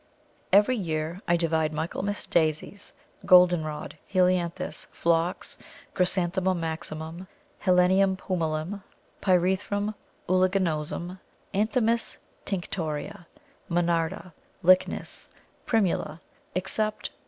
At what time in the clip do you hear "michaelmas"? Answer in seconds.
1.73-2.25